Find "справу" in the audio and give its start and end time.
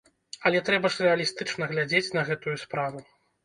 2.67-3.09